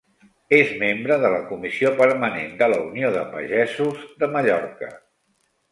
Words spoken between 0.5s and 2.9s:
És membre de la Comissió Permanent de la